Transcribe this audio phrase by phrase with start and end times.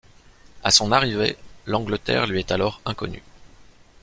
[0.63, 3.21] À son arrivée, l'Angleterre lui est alors inconnue.